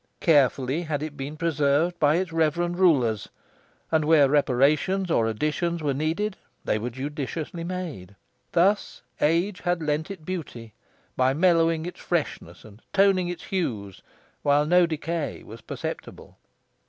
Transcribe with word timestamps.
Carefully 0.19 0.81
had 0.81 1.03
it 1.03 1.15
been 1.15 1.37
preserved 1.37 1.99
by 1.99 2.15
its 2.15 2.31
reverend 2.33 2.79
rulers, 2.79 3.29
and 3.91 4.03
where 4.03 4.27
reparations 4.27 5.11
or 5.11 5.27
additions 5.27 5.83
were 5.83 5.93
needed 5.93 6.37
they 6.65 6.79
were 6.79 6.89
judiciously 6.89 7.63
made. 7.63 8.15
Thus 8.53 9.03
age 9.21 9.59
had 9.61 9.83
lent 9.83 10.09
it 10.09 10.25
beauty, 10.25 10.73
by 11.15 11.35
mellowing 11.35 11.85
its 11.85 11.99
freshness 11.99 12.65
and 12.65 12.81
toning 12.93 13.27
its 13.27 13.43
hues, 13.43 14.01
while 14.41 14.65
no 14.65 14.87
decay 14.87 15.43
was 15.43 15.61
perceptible. 15.61 16.39